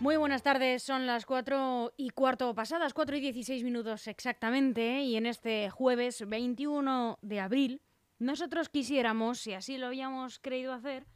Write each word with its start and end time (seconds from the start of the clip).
Muy 0.00 0.16
buenas 0.16 0.42
tardes, 0.42 0.82
son 0.82 1.06
las 1.06 1.26
4 1.26 1.92
y 1.98 2.08
cuarto 2.08 2.54
pasadas, 2.54 2.94
4 2.94 3.16
y 3.18 3.20
16 3.20 3.62
minutos 3.64 4.08
exactamente, 4.08 5.02
y 5.02 5.16
en 5.16 5.26
este 5.26 5.68
jueves 5.68 6.26
21 6.26 7.18
de 7.20 7.40
abril 7.40 7.82
nosotros 8.18 8.70
quisiéramos, 8.70 9.40
si 9.40 9.52
así 9.52 9.76
lo 9.76 9.88
habíamos 9.88 10.38
creído 10.38 10.72
hacer, 10.72 11.06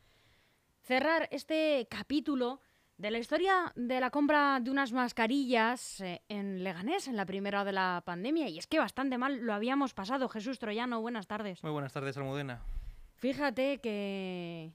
cerrar 0.82 1.30
este 1.32 1.88
capítulo 1.90 2.60
de 2.98 3.10
la 3.10 3.18
historia 3.18 3.72
de 3.74 4.00
la 4.00 4.10
compra 4.10 4.60
de 4.60 4.70
unas 4.70 4.92
mascarillas 4.92 6.02
eh, 6.02 6.20
en 6.28 6.62
Leganés 6.62 7.08
en 7.08 7.16
la 7.16 7.24
primera 7.24 7.64
de 7.64 7.72
la 7.72 8.02
pandemia. 8.04 8.48
Y 8.48 8.58
es 8.58 8.66
que 8.66 8.78
bastante 8.78 9.16
mal 9.16 9.38
lo 9.38 9.54
habíamos 9.54 9.94
pasado. 9.94 10.28
Jesús 10.28 10.58
Troyano, 10.58 11.00
buenas 11.00 11.26
tardes. 11.26 11.62
Muy 11.62 11.72
buenas 11.72 11.94
tardes, 11.94 12.18
Almudena. 12.18 12.60
Fíjate 13.16 13.78
que 13.78 14.72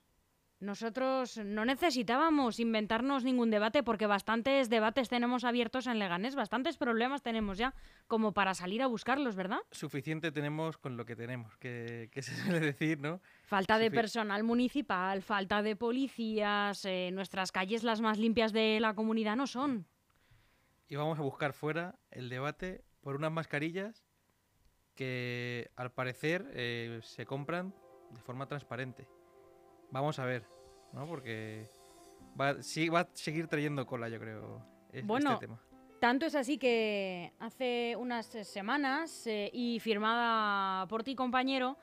nosotros 0.59 1.38
no 1.38 1.63
necesitábamos 1.63 2.60
inventarnos 2.60 3.24
ningún 3.24 3.49
debate 3.49 3.82
porque 3.82 4.07
bastantes 4.07 4.70
debates 4.70 5.07
tenemos 5.07 5.43
abiertos 5.43 5.88
en 5.88 5.99
Leganés, 5.99 6.35
bastantes 6.35 6.77
problemas 6.77 7.21
tenemos 7.21 7.57
ya 7.57 7.74
como 8.07 8.34
para 8.34 8.54
salir 8.54 8.82
a 8.82 8.87
buscarlos, 8.87 9.35
¿verdad? 9.35 9.60
Suficiente 9.71 10.32
tenemos 10.32 10.77
con 10.77 10.98
lo 10.98 11.05
que 11.05 11.15
tenemos, 11.15 11.55
que, 11.57 12.10
se 12.13 12.35
suele 12.35 12.60
decir, 12.60 12.99
¿no? 12.99 13.21
Falta 13.43 13.77
de 13.77 13.90
personal 13.90 14.43
municipal, 14.43 15.21
falta 15.21 15.62
de 15.62 15.76
policías, 15.76 16.84
eh, 16.85 17.10
nuestras 17.13 17.52
calles 17.52 17.84
las 17.84 18.02
más 18.02 18.18
limpias 18.18 18.52
de 18.52 18.80
la 18.80 18.93
comunidad 18.93 19.35
no 19.35 19.48
son. 19.48 19.87
Y 20.87 20.96
vamos 20.96 21.20
a 21.20 21.21
buscar 21.21 21.54
fuera 21.54 21.99
el 22.12 22.30
debate 22.30 22.84
por 23.02 23.15
unas 23.15 23.32
mascarillas 23.32 24.04
que 24.96 25.71
al 25.77 25.93
parecer 25.93 26.52
eh, 26.54 26.99
se 27.04 27.26
compran 27.26 27.74
de 28.12 28.21
forma 28.21 28.48
transparente. 28.48 29.07
Vamos 29.91 30.20
a 30.20 30.26
ver, 30.26 30.45
¿no? 30.93 31.07
Porque 31.07 31.70
va, 32.40 32.62
sí, 32.62 32.90
va 32.90 33.01
a 33.01 33.09
seguir 33.13 33.48
trayendo 33.48 33.85
cola, 33.85 34.09
yo 34.09 34.20
creo, 34.20 34.65
este 34.91 35.37
tema. 35.40 35.59
Tanto 35.99 36.26
es 36.26 36.35
así 36.35 36.57
que 36.57 37.34
hace 37.40 37.96
unas 37.98 38.26
semanas 38.27 39.27
eh, 39.27 39.49
y 39.51 39.79
firmada 39.79 40.87
por 40.87 41.04
ti, 41.04 41.13
compañero, 41.13 41.77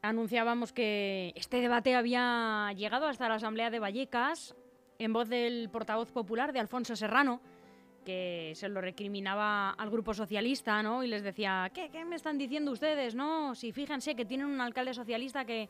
anunciábamos 0.00 0.72
que 0.72 1.32
este 1.36 1.60
debate 1.60 1.94
había 1.94 2.72
llegado 2.74 3.06
hasta 3.06 3.28
la 3.28 3.34
Asamblea 3.34 3.70
de 3.70 3.78
Vallecas 3.78 4.56
en 4.98 5.12
voz 5.12 5.28
del 5.28 5.68
portavoz 5.70 6.12
popular 6.12 6.52
de 6.52 6.60
Alfonso 6.60 6.96
Serrano, 6.96 7.42
que 8.06 8.52
se 8.56 8.68
lo 8.68 8.80
recriminaba 8.80 9.70
al 9.70 9.90
grupo 9.90 10.14
socialista, 10.14 10.82
¿no? 10.82 11.04
Y 11.04 11.08
les 11.08 11.22
decía, 11.22 11.70
¿qué, 11.74 11.90
qué 11.90 12.04
me 12.04 12.16
están 12.16 12.38
diciendo 12.38 12.72
ustedes, 12.72 13.14
no? 13.14 13.54
Si 13.54 13.72
fíjense 13.72 14.14
que 14.14 14.24
tienen 14.24 14.46
un 14.46 14.60
alcalde 14.60 14.94
socialista 14.94 15.44
que 15.44 15.68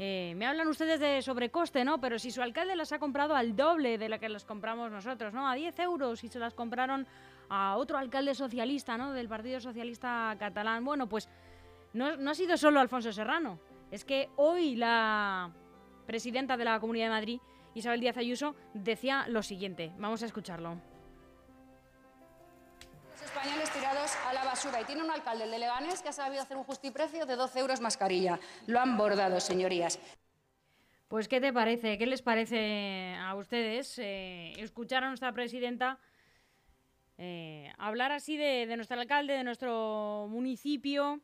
eh, 0.00 0.32
me 0.36 0.46
hablan 0.46 0.68
ustedes 0.68 1.00
de 1.00 1.20
sobrecoste, 1.22 1.84
¿no? 1.84 2.00
Pero 2.00 2.20
si 2.20 2.30
su 2.30 2.40
alcalde 2.40 2.76
las 2.76 2.92
ha 2.92 3.00
comprado 3.00 3.34
al 3.34 3.56
doble 3.56 3.98
de 3.98 4.08
la 4.08 4.20
que 4.20 4.28
las 4.28 4.44
compramos 4.44 4.92
nosotros, 4.92 5.34
¿no? 5.34 5.48
A 5.48 5.56
10 5.56 5.76
euros 5.80 6.22
y 6.22 6.28
se 6.28 6.38
las 6.38 6.54
compraron 6.54 7.04
a 7.48 7.76
otro 7.76 7.98
alcalde 7.98 8.36
socialista, 8.36 8.96
¿no? 8.96 9.12
Del 9.12 9.28
Partido 9.28 9.58
Socialista 9.58 10.36
Catalán. 10.38 10.84
Bueno, 10.84 11.08
pues 11.08 11.28
no, 11.94 12.16
no 12.16 12.30
ha 12.30 12.34
sido 12.34 12.56
solo 12.56 12.78
Alfonso 12.78 13.12
Serrano. 13.12 13.58
Es 13.90 14.04
que 14.04 14.28
hoy 14.36 14.76
la 14.76 15.50
presidenta 16.06 16.56
de 16.56 16.64
la 16.64 16.78
Comunidad 16.78 17.06
de 17.06 17.10
Madrid, 17.10 17.40
Isabel 17.74 18.00
Díaz 18.00 18.18
Ayuso, 18.18 18.54
decía 18.74 19.26
lo 19.28 19.42
siguiente. 19.42 19.92
Vamos 19.98 20.22
a 20.22 20.26
escucharlo 20.26 20.80
a 24.26 24.32
la 24.32 24.44
basura. 24.44 24.80
Y 24.80 24.84
tiene 24.84 25.02
un 25.02 25.10
alcalde, 25.10 25.44
el 25.44 25.50
de 25.50 25.58
Leganés, 25.58 26.02
que 26.02 26.08
ha 26.08 26.12
sabido 26.12 26.42
hacer 26.42 26.56
un 26.56 26.64
justiprecio 26.64 27.26
de 27.26 27.36
12 27.36 27.58
euros 27.60 27.80
mascarilla. 27.80 28.38
Lo 28.66 28.80
han 28.80 28.96
bordado, 28.96 29.40
señorías. 29.40 29.98
Pues, 31.08 31.28
¿qué 31.28 31.40
te 31.40 31.52
parece? 31.52 31.98
¿Qué 31.98 32.06
les 32.06 32.22
parece 32.22 33.14
a 33.18 33.34
ustedes 33.34 33.98
eh, 33.98 34.52
escuchar 34.58 35.04
a 35.04 35.08
nuestra 35.08 35.32
presidenta 35.32 35.98
eh, 37.16 37.72
hablar 37.78 38.12
así 38.12 38.36
de, 38.36 38.66
nuestro 38.76 39.00
alcalde, 39.00 39.32
de 39.32 39.44
nuestro 39.44 40.26
municipio? 40.28 41.20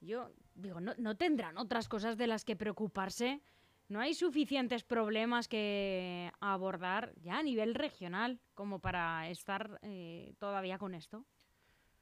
Yo 0.00 0.30
digo, 0.54 0.80
no, 0.80 0.92
no 0.98 1.16
tendrán 1.16 1.58
otras 1.58 1.88
cosas 1.88 2.16
de 2.16 2.26
las 2.26 2.44
que 2.44 2.56
preocuparse. 2.56 3.40
¿No 3.88 4.00
hay 4.00 4.14
suficientes 4.14 4.82
problemas 4.82 5.46
que 5.46 6.32
abordar 6.40 7.14
ya 7.22 7.38
a 7.38 7.42
nivel 7.42 7.74
regional 7.74 8.40
como 8.54 8.80
para 8.80 9.28
estar 9.28 9.78
eh, 9.82 10.34
todavía 10.38 10.76
con 10.76 10.94
esto? 10.94 11.24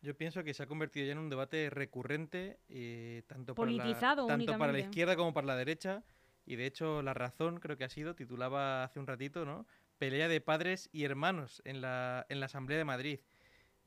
Yo 0.05 0.15
pienso 0.15 0.45
que 0.45 0.53
se 0.53 0.63
ha 0.63 0.67
convertido 0.67 1.07
ya 1.07 1.13
en 1.13 1.19
un 1.19 1.31
debate 1.31 1.71
recurrente, 1.71 2.59
eh, 2.69 3.23
tanto, 3.27 3.55
Politizado 3.55 4.27
para 4.27 4.37
la, 4.37 4.45
tanto 4.45 4.59
para 4.59 4.73
la 4.73 4.81
izquierda 4.81 5.17
como 5.17 5.33
para 5.33 5.47
la 5.47 5.57
derecha. 5.57 6.05
Y 6.45 6.57
de 6.57 6.67
hecho, 6.67 7.01
La 7.01 7.15
Razón, 7.15 7.59
creo 7.59 7.79
que 7.79 7.85
ha 7.85 7.89
sido, 7.89 8.15
titulaba 8.15 8.85
hace 8.85 9.01
un 9.01 9.07
ratito, 9.07 9.47
¿no? 9.47 9.67
Pelea 9.97 10.29
de 10.29 10.43
padres 10.43 10.91
y 10.93 11.05
hermanos 11.05 11.63
en 11.65 11.81
la, 11.81 12.27
en 12.29 12.39
la 12.39 12.47
Asamblea 12.47 12.77
de 12.77 12.85
Madrid. 12.85 13.21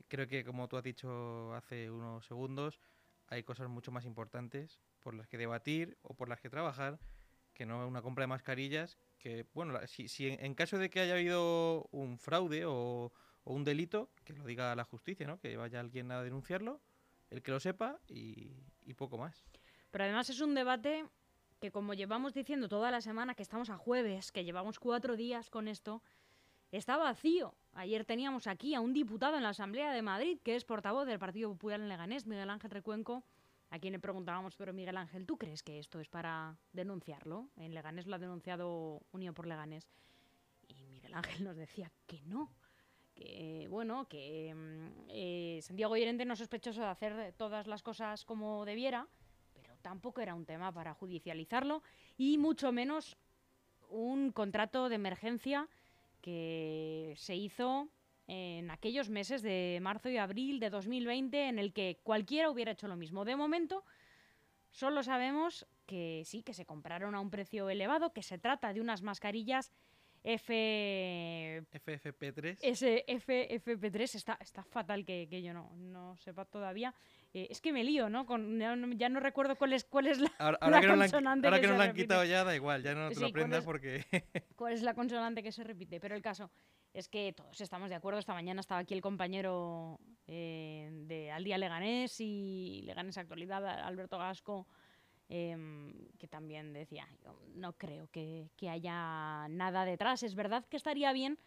Creo 0.08 0.26
que, 0.26 0.42
como 0.42 0.66
tú 0.66 0.76
has 0.76 0.82
dicho 0.82 1.54
hace 1.54 1.88
unos 1.88 2.26
segundos, 2.26 2.80
hay 3.28 3.44
cosas 3.44 3.68
mucho 3.68 3.92
más 3.92 4.04
importantes 4.04 4.80
por 4.98 5.14
las 5.14 5.28
que 5.28 5.38
debatir 5.38 5.98
o 6.02 6.14
por 6.14 6.28
las 6.28 6.40
que 6.40 6.50
trabajar 6.50 6.98
que 7.54 7.64
no 7.64 7.86
una 7.86 8.02
compra 8.02 8.22
de 8.22 8.28
mascarillas. 8.28 8.98
Que, 9.18 9.46
bueno, 9.54 9.78
si, 9.86 10.08
si 10.08 10.28
en, 10.28 10.54
caso 10.54 10.78
de 10.78 10.90
que 10.90 10.98
haya 10.98 11.14
habido 11.14 11.88
un 11.92 12.18
fraude 12.18 12.64
o, 12.66 13.12
o 13.48 13.54
un 13.54 13.64
delito, 13.64 14.10
que 14.24 14.34
lo 14.34 14.44
diga 14.44 14.76
la 14.76 14.84
justicia, 14.84 15.26
¿no? 15.26 15.40
Que 15.40 15.56
vaya 15.56 15.80
alguien 15.80 16.12
a 16.12 16.22
denunciarlo, 16.22 16.82
el 17.30 17.42
que 17.42 17.50
lo 17.50 17.58
sepa 17.58 17.98
y, 18.06 18.52
poco 18.94 19.16
más. 19.16 19.42
Pero 19.90 20.04
además 20.04 20.28
es 20.28 20.40
un 20.40 20.54
debate 20.54 21.06
que 21.58 21.70
como 21.70 21.94
llevamos 21.94 22.34
diciendo 22.34 22.68
toda 22.68 22.90
la 22.90 23.00
semana, 23.00 23.34
que 23.34 23.42
estamos 23.42 23.70
a 23.70 23.78
jueves, 23.78 24.32
que 24.32 24.44
llevamos 24.44 24.78
cuatro 24.78 25.16
días 25.16 25.48
con 25.48 25.66
esto, 25.66 26.02
está 26.72 26.98
vacío. 26.98 27.54
Ayer 27.72 28.04
teníamos 28.04 28.46
aquí 28.46 28.74
a 28.74 28.80
un 28.80 28.92
diputado 28.92 29.38
en 29.38 29.42
la 29.42 29.50
Asamblea 29.50 29.92
de 29.92 30.02
Madrid, 30.02 30.38
que 30.44 30.54
es 30.54 30.66
portavoz 30.66 31.06
del 31.06 31.18
Partido 31.18 31.50
Popular 31.50 31.80
en 31.80 31.88
Leganés, 31.88 32.26
Miguel 32.26 32.50
Ángel 32.50 32.70
Recuenco, 32.70 33.24
a 33.70 33.78
quien 33.78 33.92
le 33.92 33.98
preguntábamos, 33.98 34.56
pero 34.56 34.74
Miguel 34.74 34.98
Ángel, 34.98 35.24
¿tú 35.24 35.38
crees 35.38 35.62
que 35.62 35.78
esto 35.78 36.00
es 36.00 36.08
para 36.08 36.58
denunciarlo? 36.74 37.48
En 37.56 37.72
Leganés 37.72 38.06
lo 38.06 38.16
ha 38.16 38.18
denunciado 38.18 39.00
Unión 39.12 39.32
por 39.32 39.46
Leganés. 39.46 39.88
Y 40.68 40.86
Miguel 40.86 41.14
Ángel 41.14 41.44
nos 41.44 41.56
decía 41.56 41.90
que 42.06 42.20
no, 42.22 42.52
que 43.18 43.66
bueno, 43.68 44.08
que 44.08 44.54
mm, 44.54 45.08
eh, 45.08 45.58
Santiago 45.62 45.96
Llorente 45.96 46.24
no 46.24 46.34
es 46.34 46.38
sospechoso 46.38 46.80
de 46.80 46.86
hacer 46.86 47.34
todas 47.36 47.66
las 47.66 47.82
cosas 47.82 48.24
como 48.24 48.64
debiera, 48.64 49.08
pero 49.54 49.76
tampoco 49.82 50.20
era 50.20 50.34
un 50.34 50.46
tema 50.46 50.72
para 50.72 50.94
judicializarlo 50.94 51.82
y 52.16 52.38
mucho 52.38 52.70
menos 52.70 53.16
un 53.90 54.30
contrato 54.30 54.88
de 54.88 54.94
emergencia 54.94 55.68
que 56.20 57.14
se 57.16 57.34
hizo 57.34 57.88
en 58.26 58.70
aquellos 58.70 59.08
meses 59.08 59.42
de 59.42 59.78
marzo 59.80 60.10
y 60.10 60.18
abril 60.18 60.60
de 60.60 60.70
2020 60.70 61.48
en 61.48 61.58
el 61.58 61.72
que 61.72 61.98
cualquiera 62.02 62.50
hubiera 62.50 62.72
hecho 62.72 62.86
lo 62.86 62.96
mismo. 62.96 63.24
De 63.24 63.36
momento, 63.36 63.84
solo 64.70 65.02
sabemos 65.02 65.66
que 65.86 66.22
sí, 66.26 66.42
que 66.42 66.52
se 66.52 66.66
compraron 66.66 67.14
a 67.14 67.20
un 67.20 67.30
precio 67.30 67.70
elevado, 67.70 68.12
que 68.12 68.22
se 68.22 68.38
trata 68.38 68.74
de 68.74 68.82
unas 68.82 69.02
mascarillas 69.02 69.72
F... 70.30 71.62
FFP3. 71.72 72.58
Ese 72.60 73.02
FFP3 73.06 74.14
está, 74.14 74.36
está 74.42 74.62
fatal 74.62 75.06
que, 75.06 75.26
que 75.30 75.40
yo 75.40 75.54
no, 75.54 75.72
no 75.76 76.18
sepa 76.18 76.44
todavía. 76.44 76.94
Eh, 77.32 77.46
es 77.50 77.62
que 77.62 77.72
me 77.72 77.82
lío, 77.82 78.10
¿no? 78.10 78.26
Con, 78.26 78.58
ya, 78.58 79.08
no, 79.08 79.20
recuerdo 79.20 79.56
cuál 79.56 79.72
es, 79.72 79.84
cuál 79.84 80.06
es 80.06 80.18
la, 80.20 80.30
ahora, 80.38 80.58
que 80.82 80.86
consonante. 80.86 81.46
ahora 81.46 81.60
que, 81.62 81.66
no 81.66 81.78
la 81.78 81.84
han 81.84 81.94
quitado 81.94 82.24
ya, 82.24 82.44
da 82.44 82.54
igual, 82.54 82.82
ya 82.82 82.94
no 82.94 83.08
te 83.08 83.20
lo 83.20 83.28
aprendas 83.28 83.64
porque. 83.64 84.04
¿Cuál 84.56 84.74
es 84.74 84.82
la 84.82 84.92
consonante 84.92 85.42
que 85.42 85.50
se 85.50 85.64
repite? 85.64 85.98
Pero 85.98 86.14
el 86.14 86.20
caso 86.20 86.50
es 86.92 87.08
que 87.08 87.32
todos 87.32 87.58
estamos 87.62 87.88
de 87.88 87.96
acuerdo. 87.96 88.20
Esta 88.20 88.34
mañana 88.34 88.60
estaba 88.60 88.82
aquí 88.82 88.92
el 88.92 89.00
compañero 89.00 89.98
eh, 90.26 90.90
de 91.06 91.30
Al 91.30 91.42
Día 91.42 91.56
Leganés 91.56 92.20
y 92.20 92.82
Leganés 92.84 93.16
Actualidad, 93.16 93.66
Alberto 93.66 94.18
Gasco 94.18 94.66
Em, 95.30 95.92
que 96.18 96.26
también 96.26 96.72
decía, 96.72 97.06
yo 97.22 97.38
no 97.54 97.74
creo 97.74 98.08
que, 98.08 98.48
haya 98.62 99.46
nada 99.48 99.84
detrás. 99.84 100.22
Es 100.22 100.34
verdad 100.34 100.64
que 100.64 100.78
estaría 100.78 101.12
bien 101.12 101.38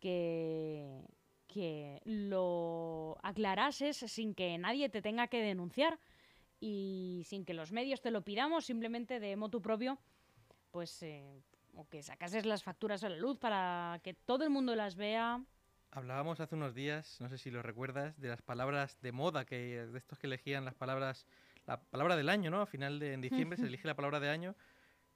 que, 0.00 1.02
que 1.46 2.00
lo 2.04 3.16
aclarases 3.22 3.96
sin 3.96 4.34
que 4.34 4.58
nadie 4.58 4.88
te 4.88 5.02
tenga 5.02 5.28
que 5.28 5.40
denunciar 5.40 6.00
y 6.60 7.22
sin 7.26 7.44
que 7.44 7.54
los 7.54 7.70
medios 7.70 8.00
te 8.00 8.10
lo 8.10 8.22
pidamos, 8.22 8.64
simplemente 8.64 9.20
de 9.20 9.36
motu 9.36 9.62
propio, 9.62 9.98
pues, 10.72 11.02
eh, 11.04 11.40
o 11.76 11.88
que 11.88 12.02
sacases 12.02 12.44
las 12.44 12.64
facturas 12.64 13.04
a 13.04 13.08
la 13.08 13.16
luz 13.16 13.38
para 13.38 14.00
que 14.02 14.14
todo 14.14 14.42
el 14.42 14.50
mundo 14.50 14.74
las 14.74 14.96
vea. 14.96 15.40
Hablábamos 15.92 16.40
hace 16.40 16.56
unos 16.56 16.74
días, 16.74 17.20
no 17.20 17.28
sé 17.28 17.38
si 17.38 17.50
lo 17.50 17.62
recuerdas, 17.62 18.20
de 18.20 18.28
las 18.28 18.42
palabras 18.42 19.00
de 19.00 19.12
moda, 19.12 19.44
que 19.44 19.86
de 19.86 19.98
estos 19.98 20.18
que 20.18 20.26
elegían 20.26 20.64
las 20.64 20.74
palabras 20.74 21.26
la 21.68 21.78
palabra 21.80 22.16
del 22.16 22.30
año, 22.30 22.50
¿no? 22.50 22.62
A 22.62 22.66
final 22.66 22.98
de 22.98 23.12
en 23.12 23.20
diciembre 23.20 23.58
se 23.58 23.66
elige 23.66 23.86
la 23.86 23.94
palabra 23.94 24.18
de 24.20 24.30
año. 24.30 24.56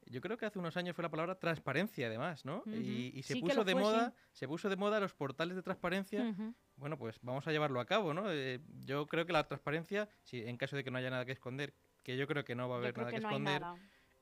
Yo 0.04 0.20
creo 0.20 0.36
que 0.36 0.44
hace 0.44 0.58
unos 0.58 0.76
años 0.76 0.94
fue 0.94 1.02
la 1.02 1.10
palabra 1.10 1.38
transparencia, 1.38 2.08
además, 2.08 2.44
¿no? 2.44 2.62
y, 2.66 3.22
se 3.22 3.36
puso 3.36 3.64
de 3.64 3.74
moda, 3.74 4.14
se 4.32 4.46
puso 4.48 4.68
de 4.68 4.76
moda 4.76 5.00
los 5.00 5.14
portales 5.14 5.56
de 5.56 5.62
transparencia. 5.62 6.34
Bueno, 6.76 6.98
pues 6.98 7.18
vamos 7.22 7.46
a 7.46 7.52
llevarlo 7.52 7.80
a 7.80 7.86
cabo, 7.86 8.12
¿no? 8.12 8.30
Eh, 8.30 8.60
yo 8.84 9.06
creo 9.06 9.24
que 9.24 9.32
la 9.32 9.46
transparencia, 9.46 10.08
si 10.22 10.42
en 10.42 10.56
caso 10.56 10.76
de 10.76 10.84
que 10.84 10.90
no 10.90 10.98
haya 10.98 11.08
nada 11.08 11.24
que 11.24 11.32
esconder, 11.32 11.72
que 12.02 12.16
yo 12.16 12.26
creo 12.26 12.44
que 12.44 12.54
no 12.54 12.68
va 12.68 12.76
a 12.76 12.78
haber 12.78 12.96
nada 12.96 13.10
que, 13.10 13.16
esconder, 13.16 13.62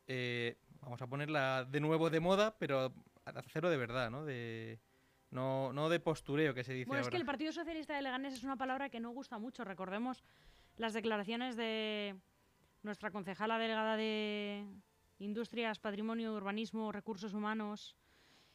eh, 0.06 0.58
vamos 0.80 1.00
a 1.02 1.06
ponerla 1.06 1.64
de 1.64 1.80
nuevo 1.80 2.10
de 2.10 2.20
moda, 2.20 2.56
pero 2.58 2.94
hacerlo 3.24 3.70
de 3.70 3.76
verdad, 3.78 4.10
¿no? 4.10 4.24
De, 4.24 4.78
no, 5.30 5.72
no 5.72 5.88
de 5.88 5.98
postureo 6.00 6.54
que 6.54 6.64
se 6.64 6.74
dice 6.74 6.88
Bueno, 6.88 7.02
es 7.02 7.08
que 7.08 7.16
el 7.16 7.24
Partido 7.24 7.52
Socialista 7.52 7.94
de 7.94 8.02
Leganés 8.02 8.34
es 8.34 8.44
una 8.44 8.56
palabra 8.56 8.90
que 8.90 9.00
no 9.00 9.10
gusta 9.10 9.38
mucho. 9.38 9.64
Recordemos 9.64 10.22
las 10.76 10.93
declaraciones 10.93 11.56
de 11.56 12.17
nuestra 12.82 13.11
concejala 13.11 13.58
delegada 13.58 13.96
de 13.96 14.67
Industrias, 15.19 15.78
Patrimonio, 15.78 16.34
Urbanismo, 16.34 16.93
Recursos 16.93 17.34
Humanos 17.34 17.96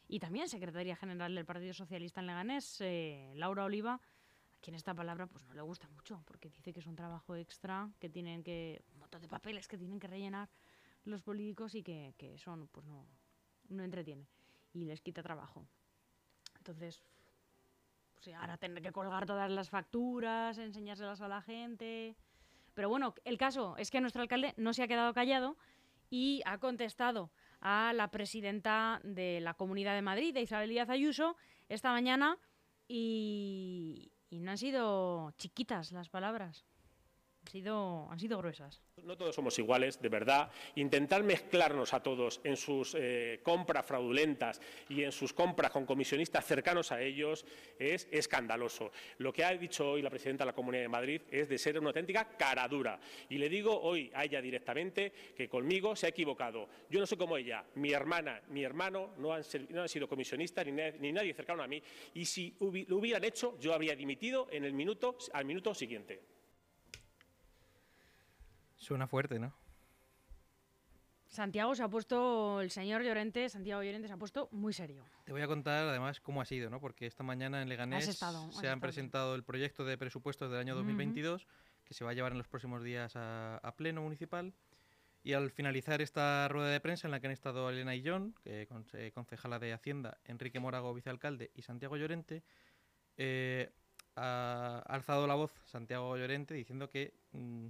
y 0.07 0.19
también 0.19 0.49
secretaria 0.49 0.95
general 0.95 1.35
del 1.35 1.45
Partido 1.45 1.73
Socialista 1.73 2.21
en 2.21 2.27
Leganés, 2.27 2.81
eh, 2.81 3.33
Laura 3.35 3.65
Oliva, 3.65 3.93
a 3.93 4.61
quien 4.61 4.75
esta 4.75 4.93
palabra 4.93 5.27
pues 5.27 5.43
no 5.45 5.53
le 5.53 5.61
gusta 5.61 5.87
mucho 5.89 6.21
porque 6.25 6.49
dice 6.49 6.73
que 6.73 6.79
es 6.79 6.87
un 6.87 6.95
trabajo 6.95 7.35
extra, 7.35 7.89
que 7.99 8.09
tienen 8.09 8.43
que 8.43 8.83
un 8.93 8.99
montón 8.99 9.21
de 9.21 9.27
papeles 9.27 9.67
que 9.67 9.77
tienen 9.77 9.99
que 9.99 10.07
rellenar 10.07 10.49
los 11.03 11.21
políticos 11.21 11.75
y 11.75 11.83
que, 11.83 12.15
que 12.17 12.33
eso 12.33 12.67
pues 12.71 12.85
no, 12.85 13.05
no 13.69 13.83
entretiene 13.83 14.27
y 14.73 14.85
les 14.85 15.01
quita 15.01 15.21
trabajo. 15.21 15.65
Entonces, 16.57 17.03
ahora 18.33 18.57
tener 18.57 18.81
que 18.81 18.91
colgar 18.91 19.25
todas 19.25 19.49
las 19.51 19.69
facturas, 19.69 20.57
enseñárselas 20.57 21.21
a 21.21 21.27
la 21.27 21.41
gente. 21.41 22.15
Pero 22.73 22.89
bueno, 22.89 23.13
el 23.23 23.37
caso 23.37 23.75
es 23.77 23.91
que 23.91 24.01
nuestro 24.01 24.21
alcalde 24.21 24.53
no 24.57 24.73
se 24.73 24.83
ha 24.83 24.87
quedado 24.87 25.13
callado 25.13 25.57
y 26.09 26.41
ha 26.45 26.57
contestado 26.57 27.31
a 27.61 27.93
la 27.93 28.11
presidenta 28.11 28.99
de 29.03 29.39
la 29.41 29.53
Comunidad 29.53 29.95
de 29.95 30.01
Madrid, 30.01 30.33
de 30.33 30.41
Isabel 30.41 30.69
Díaz 30.69 30.89
Ayuso, 30.89 31.35
esta 31.69 31.91
mañana 31.91 32.37
y 32.87 34.11
no 34.31 34.51
han 34.51 34.57
sido 34.57 35.31
chiquitas 35.37 35.91
las 35.91 36.09
palabras, 36.09 36.65
han 37.45 37.51
sido, 37.51 38.07
han 38.09 38.19
sido 38.19 38.37
gruesas. 38.39 38.81
No 39.03 39.15
todos 39.15 39.35
somos 39.35 39.57
iguales, 39.59 40.01
de 40.01 40.09
verdad. 40.09 40.49
Intentar 40.75 41.21
mezclarnos 41.23 41.93
a 41.93 42.01
todos 42.01 42.41
en 42.43 42.57
sus 42.57 42.95
eh, 42.97 43.39
compras 43.43 43.85
fraudulentas 43.85 44.59
y 44.89 45.03
en 45.03 45.11
sus 45.11 45.31
compras 45.31 45.69
con 45.71 45.85
comisionistas 45.85 46.43
cercanos 46.45 46.91
a 46.91 47.01
ellos 47.01 47.45
es 47.77 48.07
escandaloso. 48.11 48.91
Lo 49.19 49.31
que 49.31 49.43
ha 49.43 49.51
dicho 49.55 49.91
hoy 49.91 50.01
la 50.01 50.09
presidenta 50.09 50.43
de 50.43 50.47
la 50.47 50.55
Comunidad 50.55 50.83
de 50.83 50.89
Madrid 50.89 51.21
es 51.29 51.47
de 51.47 51.57
ser 51.59 51.77
una 51.79 51.89
auténtica 51.89 52.35
caradura. 52.35 52.99
Y 53.29 53.37
le 53.37 53.47
digo 53.47 53.79
hoy 53.79 54.09
a 54.15 54.23
ella 54.25 54.41
directamente 54.41 55.11
que 55.35 55.47
conmigo 55.47 55.95
se 55.95 56.07
ha 56.07 56.09
equivocado. 56.09 56.67
Yo 56.89 56.99
no 56.99 57.05
soy 57.05 57.17
como 57.19 57.37
ella. 57.37 57.63
Mi 57.75 57.91
hermana, 57.91 58.41
mi 58.49 58.63
hermano 58.63 59.11
no 59.17 59.33
han, 59.33 59.43
no 59.69 59.83
han 59.83 59.89
sido 59.89 60.07
comisionistas 60.07 60.65
ni, 60.65 60.71
na- 60.71 60.91
ni 60.91 61.11
nadie 61.11 61.33
cercano 61.35 61.61
a 61.61 61.67
mí. 61.67 61.81
Y 62.15 62.25
si 62.25 62.55
lo 62.59 62.97
hubieran 62.97 63.23
hecho, 63.23 63.55
yo 63.59 63.71
habría 63.73 63.95
dimitido 63.95 64.47
en 64.51 64.63
el 64.65 64.73
minuto, 64.73 65.15
al 65.33 65.45
minuto 65.45 65.75
siguiente. 65.75 66.34
Suena 68.85 69.07
fuerte, 69.07 69.39
¿no? 69.39 69.51
Santiago 71.27 71.73
se 71.73 71.81
ha 71.81 71.89
puesto, 71.89 72.61
el 72.61 72.69
señor 72.69 73.01
Llorente, 73.03 73.49
Santiago 73.49 73.81
Llorente 73.81 74.07
se 74.07 74.13
ha 74.13 74.17
puesto 74.17 74.47
muy 74.51 74.73
serio. 74.73 75.03
Te 75.25 75.31
voy 75.31 75.41
a 75.41 75.47
contar 75.47 75.87
además 75.87 76.21
cómo 76.21 76.39
ha 76.39 76.45
sido, 76.45 76.69
¿no? 76.69 76.79
Porque 76.79 77.07
esta 77.07 77.23
mañana 77.23 77.61
en 77.63 77.67
Leganés 77.67 78.07
estado, 78.07 78.41
se 78.51 78.59
han 78.59 78.63
estado. 78.63 78.79
presentado 78.79 79.35
el 79.35 79.43
proyecto 79.43 79.83
de 79.85 79.97
presupuestos 79.97 80.51
del 80.51 80.59
año 80.59 80.73
Ujú. 80.73 80.81
2022 80.83 81.47
que 81.83 81.93
se 81.95 82.05
va 82.05 82.11
a 82.11 82.13
llevar 82.13 82.31
en 82.31 82.37
los 82.37 82.47
próximos 82.47 82.83
días 82.83 83.15
a, 83.15 83.57
a 83.57 83.75
pleno 83.75 84.01
municipal. 84.03 84.53
Y 85.23 85.33
al 85.33 85.49
finalizar 85.49 86.01
esta 86.03 86.47
rueda 86.47 86.69
de 86.69 86.79
prensa 86.79 87.07
en 87.07 87.11
la 87.11 87.19
que 87.19 87.25
han 87.25 87.33
estado 87.33 87.67
Elena 87.71 87.95
y 87.95 88.03
John, 88.07 88.35
que 88.43 88.67
con- 88.67 88.85
eh, 88.93 89.11
concejala 89.11 89.57
de 89.57 89.73
Hacienda, 89.73 90.19
Enrique 90.25 90.59
Morago, 90.59 90.93
vicealcalde, 90.93 91.49
y 91.55 91.63
Santiago 91.63 91.97
Llorente, 91.97 92.43
eh, 93.17 93.71
ha 94.15 94.83
alzado 94.87 95.25
la 95.25 95.33
voz 95.33 95.51
Santiago 95.65 96.15
Llorente 96.15 96.53
diciendo 96.53 96.89
que 96.91 97.15
mm, 97.31 97.67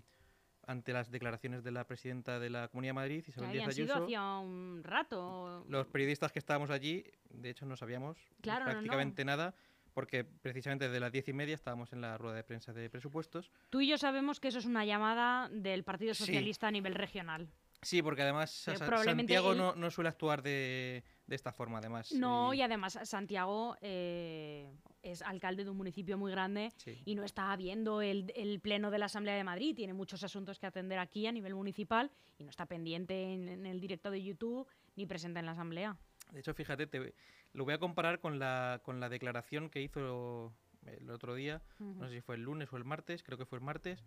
ante 0.67 0.93
las 0.93 1.11
declaraciones 1.11 1.63
de 1.63 1.71
la 1.71 1.85
presidenta 1.85 2.39
de 2.39 2.49
la 2.49 2.67
Comunidad 2.67 2.89
de 2.89 2.93
Madrid, 2.93 3.23
Isabel 3.27 3.51
Díaz 3.51 3.63
habían 3.63 3.71
sido 3.75 3.93
Ayuso, 3.93 4.03
hacía 4.05 4.23
un 4.39 4.81
rato. 4.83 5.65
los 5.67 5.87
periodistas 5.87 6.31
que 6.31 6.39
estábamos 6.39 6.69
allí, 6.69 7.03
de 7.29 7.49
hecho 7.49 7.65
no 7.65 7.75
sabíamos 7.75 8.17
Claro, 8.41 8.65
no, 8.65 8.65
no. 8.65 8.73
prácticamente 8.73 9.25
nada, 9.25 9.53
porque 9.93 10.23
precisamente 10.23 10.85
desde 10.85 10.99
las 10.99 11.11
diez 11.11 11.27
y 11.27 11.33
media 11.33 11.55
estábamos 11.55 11.93
en 11.93 12.01
la 12.01 12.17
rueda 12.17 12.35
de 12.35 12.43
prensa 12.43 12.73
de 12.73 12.89
presupuestos. 12.89 13.51
Tú 13.69 13.81
y 13.81 13.87
yo 13.87 13.97
sabemos 13.97 14.39
que 14.39 14.49
eso 14.49 14.59
es 14.59 14.65
una 14.65 14.85
llamada 14.85 15.49
del 15.49 15.83
Partido 15.83 16.13
Sí. 16.13 16.25
Socialista 16.25 16.67
a 16.67 16.71
nivel 16.71 16.95
regional. 16.95 17.49
Sí, 17.81 18.01
porque 18.01 18.23
además 18.23 18.49
Santiago 18.51 19.51
él- 19.51 19.57
no, 19.57 19.75
no 19.75 19.91
suele 19.91 20.09
actuar 20.09 20.41
de, 20.41 21.03
de 21.27 21.35
esta 21.35 21.51
forma, 21.51 21.79
además. 21.79 22.11
No, 22.13 22.53
y 22.53 22.61
además 22.61 22.99
Santiago 23.03 23.77
eh, 23.81 24.71
es 25.01 25.21
alcalde 25.21 25.63
de 25.63 25.69
un 25.71 25.77
municipio 25.77 26.17
muy 26.17 26.31
grande 26.31 26.71
sí. 26.77 27.01
y 27.05 27.15
no 27.15 27.23
está 27.23 27.55
viendo 27.55 28.01
el, 28.01 28.31
el 28.35 28.59
pleno 28.59 28.91
de 28.91 28.99
la 28.99 29.05
Asamblea 29.05 29.35
de 29.35 29.43
Madrid. 29.43 29.75
Tiene 29.75 29.93
muchos 29.93 30.23
asuntos 30.23 30.59
que 30.59 30.67
atender 30.67 30.99
aquí 30.99 31.25
a 31.27 31.31
nivel 31.31 31.55
municipal 31.55 32.11
y 32.37 32.43
no 32.43 32.49
está 32.49 32.65
pendiente 32.67 33.33
en, 33.33 33.49
en 33.49 33.65
el 33.65 33.79
directo 33.79 34.11
de 34.11 34.23
YouTube 34.23 34.67
ni 34.95 35.05
presente 35.05 35.39
en 35.39 35.45
la 35.47 35.53
Asamblea. 35.53 35.97
De 36.31 36.39
hecho, 36.39 36.53
fíjate, 36.53 36.85
te- 36.87 37.13
lo 37.53 37.65
voy 37.65 37.73
a 37.73 37.79
comparar 37.79 38.19
con 38.19 38.37
la, 38.39 38.81
con 38.83 38.99
la 38.99 39.09
declaración 39.09 39.69
que 39.69 39.81
hizo 39.81 40.53
el 40.85 41.09
otro 41.09 41.33
día, 41.33 41.61
no 41.79 42.07
sé 42.07 42.15
si 42.15 42.21
fue 42.21 42.35
el 42.35 42.41
lunes 42.43 42.71
o 42.71 42.77
el 42.77 42.83
martes, 42.85 43.23
creo 43.23 43.37
que 43.39 43.45
fue 43.45 43.57
el 43.57 43.63
martes, 43.63 44.03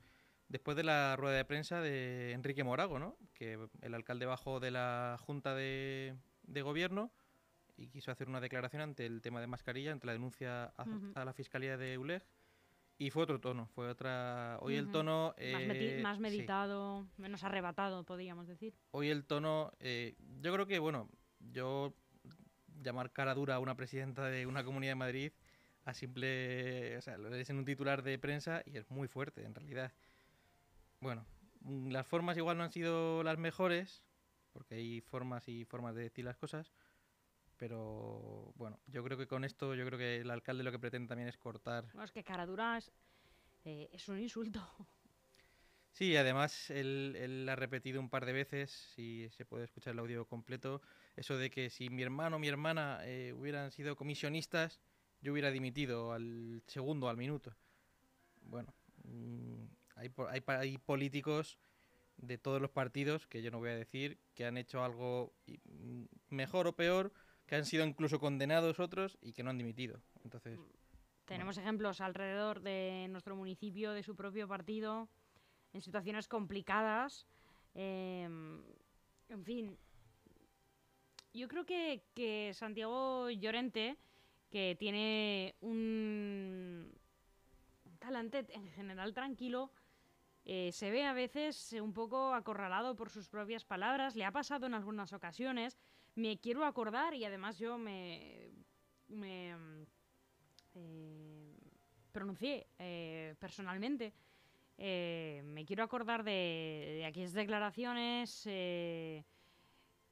después 0.48 0.76
de 0.76 0.84
la 0.84 1.16
rueda 1.16 1.36
de 1.36 1.44
prensa 1.44 1.80
de 1.80 2.32
Enrique 2.32 2.62
Morago, 2.62 2.98
¿no? 3.00 3.16
Que 3.34 3.58
el 3.82 3.94
alcalde 3.94 4.26
bajó 4.26 4.60
de 4.60 4.70
la 4.70 5.16
Junta 5.20 5.54
de, 5.54 6.14
de 6.48 6.62
Gobierno 6.62 7.12
y 7.76 7.88
quiso 7.88 8.10
hacer 8.10 8.28
una 8.28 8.40
declaración 8.40 8.82
ante 8.82 9.06
el 9.06 9.22
tema 9.22 9.40
de 9.40 9.46
mascarilla, 9.46 9.92
ante 9.92 10.06
la 10.06 10.12
denuncia 10.12 10.72
a, 10.76 11.24
la 11.24 11.32
Fiscalía 11.32 11.76
de 11.76 11.96
ULEG. 11.96 12.24
Y 13.00 13.10
fue 13.10 13.22
otro 13.22 13.38
tono, 13.38 13.66
fue 13.66 13.88
otra... 13.88 14.58
Hoy 14.60 14.74
el 14.74 14.90
tono... 14.90 15.28
más, 15.28 15.36
eh, 15.38 16.00
más 16.02 16.18
meditado, 16.18 17.06
menos 17.16 17.44
arrebatado, 17.44 18.02
podríamos 18.02 18.48
decir. 18.48 18.74
Hoy 18.90 19.08
el 19.10 19.24
tono, 19.24 19.72
eh, 19.78 20.16
yo 20.40 20.52
creo 20.52 20.66
que, 20.66 20.80
bueno, 20.80 21.08
yo 21.38 21.94
llamar 22.82 23.12
cara 23.12 23.34
dura 23.34 23.54
a 23.54 23.60
una 23.60 23.76
presidenta 23.76 24.26
de 24.26 24.46
una 24.46 24.64
comunidad 24.64 24.92
de 24.92 24.96
Madrid 24.96 25.32
a 25.84 25.94
simple, 25.94 26.96
o 26.98 27.00
sea, 27.00 27.16
lo 27.16 27.30
lees 27.30 27.48
en 27.50 27.58
un 27.58 27.64
titular 27.64 28.02
de 28.02 28.18
prensa 28.18 28.62
y 28.66 28.76
es 28.76 28.90
muy 28.90 29.08
fuerte 29.08 29.44
en 29.44 29.54
realidad. 29.54 29.92
Bueno, 31.00 31.24
mm, 31.60 31.90
las 31.90 32.06
formas 32.06 32.36
igual 32.36 32.58
no 32.58 32.64
han 32.64 32.72
sido 32.72 33.22
las 33.22 33.38
mejores, 33.38 34.04
porque 34.52 34.76
hay 34.76 35.00
formas 35.00 35.48
y 35.48 35.64
formas 35.64 35.94
de 35.94 36.02
decir 36.02 36.24
las 36.24 36.36
cosas, 36.36 36.72
pero 37.56 38.52
bueno, 38.56 38.80
yo 38.86 39.02
creo 39.04 39.18
que 39.18 39.26
con 39.26 39.44
esto, 39.44 39.74
yo 39.74 39.84
creo 39.84 39.98
que 39.98 40.18
el 40.18 40.30
alcalde 40.30 40.62
lo 40.62 40.70
que 40.70 40.78
pretende 40.78 41.08
también 41.08 41.28
es 41.28 41.36
cortar 41.36 41.84
Bueno, 41.92 42.04
es 42.04 42.12
que 42.12 42.24
cara 42.24 42.46
dura 42.46 42.78
es, 42.78 42.90
eh, 43.64 43.88
es 43.92 44.08
un 44.08 44.18
insulto. 44.18 44.60
Sí, 45.92 46.16
además 46.16 46.70
él, 46.70 47.16
él 47.18 47.48
ha 47.48 47.56
repetido 47.56 47.98
un 47.98 48.08
par 48.08 48.24
de 48.24 48.32
veces, 48.32 48.70
si 48.94 49.28
se 49.30 49.44
puede 49.44 49.64
escuchar 49.64 49.94
el 49.94 49.98
audio 49.98 50.26
completo, 50.26 50.80
eso 51.16 51.36
de 51.36 51.50
que 51.50 51.70
si 51.70 51.90
mi 51.90 52.04
hermano 52.04 52.36
o 52.36 52.38
mi 52.38 52.46
hermana 52.46 53.00
eh, 53.02 53.32
hubieran 53.32 53.72
sido 53.72 53.96
comisionistas, 53.96 54.80
yo 55.20 55.32
hubiera 55.32 55.50
dimitido 55.50 56.12
al 56.12 56.62
segundo, 56.68 57.08
al 57.08 57.16
minuto. 57.16 57.56
Bueno, 58.42 58.72
mm, 59.02 59.64
hay, 59.96 60.12
hay, 60.28 60.42
hay 60.46 60.78
políticos 60.78 61.58
de 62.18 62.38
todos 62.38 62.60
los 62.60 62.70
partidos, 62.70 63.26
que 63.26 63.42
yo 63.42 63.50
no 63.50 63.58
voy 63.58 63.70
a 63.70 63.76
decir, 63.76 64.18
que 64.34 64.44
han 64.44 64.58
hecho 64.58 64.82
algo 64.82 65.32
mm, 65.46 66.04
mejor 66.30 66.66
o 66.66 66.76
peor, 66.76 67.12
que 67.46 67.56
han 67.56 67.64
sido 67.64 67.84
incluso 67.84 68.20
condenados 68.20 68.78
otros 68.78 69.18
y 69.22 69.32
que 69.32 69.42
no 69.42 69.50
han 69.50 69.58
dimitido. 69.58 70.00
Entonces, 70.24 70.58
Tenemos 71.24 71.58
ejemplos 71.58 72.00
alrededor 72.00 72.60
de 72.60 73.06
nuestro 73.10 73.36
municipio, 73.36 73.92
de 73.92 74.02
su 74.02 74.16
propio 74.16 74.48
partido, 74.48 75.08
en 75.72 75.80
situaciones 75.82 76.28
complicadas. 76.28 77.26
em, 77.74 78.62
en 79.28 79.44
fin, 79.44 79.78
yo 81.34 81.48
creo 81.48 81.64
que, 81.64 82.02
que 82.14 82.52
Santiago 82.54 83.30
Llorente, 83.30 83.96
que 84.50 84.76
tiene 84.78 85.54
un, 85.60 86.90
un 87.84 87.98
talante 87.98 88.46
en 88.50 88.68
general 88.70 89.12
tranquilo, 89.12 89.70
eh, 90.50 90.72
se 90.72 90.90
ve 90.90 91.04
a 91.04 91.12
veces 91.12 91.74
un 91.74 91.92
poco 91.92 92.32
acorralado 92.32 92.96
por 92.96 93.10
sus 93.10 93.28
propias 93.28 93.66
palabras. 93.66 94.16
Le 94.16 94.24
ha 94.24 94.32
pasado 94.32 94.66
en 94.66 94.72
algunas 94.72 95.12
ocasiones. 95.12 95.76
Me 96.14 96.38
quiero 96.38 96.64
acordar, 96.64 97.12
y 97.12 97.26
además 97.26 97.58
yo 97.58 97.76
me, 97.76 98.50
me 99.08 99.54
mm, 99.54 99.82
eh, 100.74 101.54
pronuncié 102.12 102.66
eh, 102.78 103.34
personalmente. 103.38 104.14
Eh, 104.78 105.42
me 105.44 105.66
quiero 105.66 105.84
acordar 105.84 106.24
de, 106.24 106.94
de 106.96 107.04
aquellas 107.04 107.34
declaraciones 107.34 108.44
eh, 108.46 109.24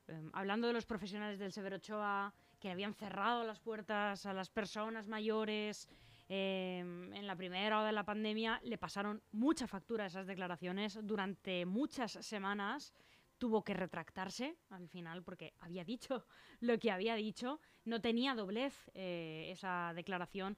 em, 0.09 0.29
hablando 0.35 0.67
de 0.67 0.75
los 0.75 0.85
profesionales 0.85 1.39
del 1.39 1.53
Severo 1.53 1.77
Ochoa 1.77 2.35
que 2.61 2.71
habían 2.71 2.93
cerrado 2.93 3.43
las 3.45 3.61
puertas 3.61 4.27
a 4.27 4.35
las 4.35 4.51
personas 4.51 5.09
mayores 5.09 5.89
em, 6.29 7.13
en 7.13 7.27
la 7.27 7.37
primera 7.37 7.79
hora 7.79 7.87
de 7.87 7.93
la 7.93 8.05
pandemia. 8.05 8.61
Le 8.65 8.79
pasaron 8.79 9.23
mucha 9.33 9.67
factura 9.67 10.05
a 10.05 10.07
esas 10.09 10.27
declaraciones 10.27 10.99
durante 11.03 11.67
muchas 11.67 12.13
semanas. 12.13 12.93
Tuvo 13.39 13.63
que 13.63 13.75
retractarse 13.75 14.57
al 14.71 14.89
final 14.89 15.23
porque 15.23 15.53
había 15.61 15.85
dicho 15.85 16.27
lo 16.61 16.79
que 16.79 16.91
había 16.91 17.15
dicho. 17.15 17.61
No 17.85 18.01
tenía 18.01 18.35
doblez 18.35 18.91
eh, 18.95 19.49
esa 19.53 19.93
declaración 19.95 20.57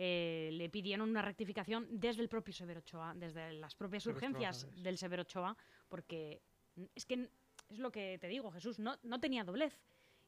eh, 0.00 0.50
le 0.52 0.68
pidieron 0.68 1.10
una 1.10 1.22
rectificación 1.22 1.88
desde 1.90 2.22
el 2.22 2.28
propio 2.28 2.54
Severo 2.54 2.78
Ochoa, 2.78 3.14
desde 3.16 3.52
las 3.54 3.74
propias 3.74 4.06
urgencias 4.06 4.68
del 4.76 4.96
Severo 4.96 5.22
Ochoa, 5.22 5.56
porque 5.88 6.40
es 6.94 7.04
que 7.04 7.28
es 7.68 7.78
lo 7.80 7.90
que 7.90 8.16
te 8.20 8.28
digo, 8.28 8.52
Jesús, 8.52 8.78
no, 8.78 8.96
no 9.02 9.18
tenía 9.18 9.42
doblez. 9.42 9.76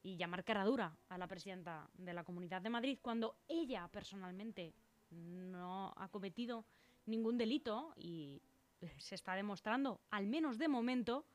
Y 0.03 0.17
llamar 0.17 0.45
cara 0.45 0.65
dura 0.65 0.97
a 1.09 1.19
la 1.19 1.27
presidenta 1.27 1.89
de 1.95 2.15
la 2.15 2.25
Comunidad 2.25 2.63
de 2.63 2.71
Madrid 2.71 2.99
cuando 3.01 3.37
ella 3.49 3.89
personalmente 3.89 4.75
no 5.11 5.93
ha 5.97 6.09
cometido 6.09 6.65
ningún 7.07 7.37
delito 7.37 7.93
y 7.97 8.43
se 8.99 9.15
está 9.15 9.35
demostrando, 9.35 10.01
al 10.11 10.27
menos 10.27 10.59
de 10.59 10.69
momento, 10.69 11.27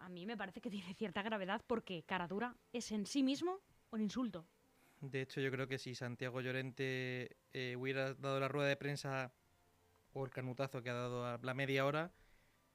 a 0.00 0.08
mí 0.08 0.26
me 0.26 0.36
parece 0.36 0.60
que 0.60 0.70
tiene 0.70 0.94
cierta 0.94 1.22
gravedad 1.22 1.62
porque 1.66 2.02
cara 2.02 2.26
dura 2.26 2.56
es 2.72 2.90
en 2.92 3.06
sí 3.06 3.22
mismo 3.22 3.60
un 3.90 4.00
insulto. 4.00 4.46
De 5.00 5.20
hecho, 5.20 5.40
yo 5.40 5.50
creo 5.50 5.66
que 5.66 5.78
si 5.78 5.94
Santiago 5.94 6.40
Llorente 6.40 7.36
eh, 7.52 7.76
hubiera 7.76 8.14
dado 8.14 8.38
la 8.38 8.48
rueda 8.48 8.68
de 8.68 8.76
prensa 8.76 9.34
o 10.12 10.24
el 10.24 10.30
canutazo 10.30 10.82
que 10.82 10.90
ha 10.90 10.94
dado 10.94 11.26
a 11.26 11.38
la 11.42 11.54
media 11.54 11.84
hora, 11.84 12.12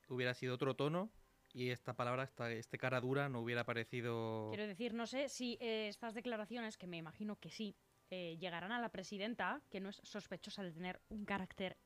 hubiera 0.10 0.34
sido 0.34 0.56
otro 0.56 0.76
tono 0.76 1.10
y 1.54 1.70
esta 1.70 1.94
palabra, 1.96 2.24
esta, 2.24 2.52
este 2.52 2.78
cara 2.78 3.00
dura, 3.02 3.30
no 3.30 3.40
hubiera 3.42 3.62
aparecido. 3.62 4.48
Quiero 4.50 4.68
decir, 4.68 4.94
no 4.94 5.08
sé 5.08 5.30
si 5.30 5.58
eh, 5.62 5.88
estas 5.88 6.14
declaraciones, 6.14 6.78
que 6.78 6.88
me 6.88 6.98
imagino 6.98 7.38
que 7.40 7.50
sí, 7.50 7.76
eh, 8.10 8.38
llegarán 8.40 8.72
a 8.72 8.80
la 8.80 8.90
presidenta, 8.90 9.62
que 9.70 9.80
no 9.80 9.90
es 9.90 10.00
sospechosa 10.04 10.64
de 10.64 10.72
tener 10.72 11.00
un 11.10 11.26
carácter 11.26 11.78